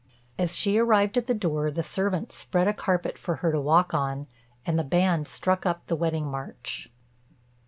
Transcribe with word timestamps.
As 0.35 0.55
she 0.55 0.79
arrived 0.79 1.15
at 1.15 1.27
the 1.27 1.35
door, 1.35 1.69
the 1.69 1.83
servants 1.83 2.33
spread 2.33 2.67
a 2.67 2.73
carpet 2.73 3.19
for 3.19 3.35
her 3.35 3.51
to 3.51 3.61
walk 3.61 3.93
on, 3.93 4.25
and 4.65 4.79
the 4.79 4.83
band 4.83 5.27
struck 5.27 5.63
up 5.63 5.85
the 5.85 5.95
wedding 5.95 6.25
march. 6.25 6.89